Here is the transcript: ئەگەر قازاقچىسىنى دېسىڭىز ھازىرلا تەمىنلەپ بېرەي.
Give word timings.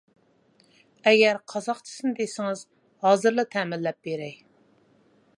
ئەگەر 1.09 1.39
قازاقچىسىنى 1.51 2.13
دېسىڭىز 2.19 2.63
ھازىرلا 3.07 3.45
تەمىنلەپ 3.57 3.99
بېرەي. 4.09 4.33